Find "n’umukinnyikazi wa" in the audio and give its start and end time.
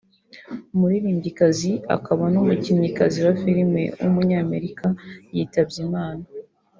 2.33-3.33